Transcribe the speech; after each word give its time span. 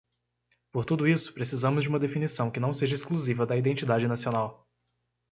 Por 0.71 0.83
tudo 0.83 1.07
isso, 1.07 1.31
precisamos 1.31 1.83
de 1.83 1.87
uma 1.89 1.99
definição 1.99 2.49
que 2.49 2.59
não 2.59 2.73
seja 2.73 2.95
exclusiva 2.95 3.45
da 3.45 3.55
identidade 3.55 4.07
nacional. 4.07 4.67